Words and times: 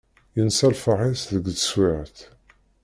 Yensa 0.35 0.67
lferḥ-is 0.73 1.23
deg 1.33 1.45
teswiεt. 1.55 2.17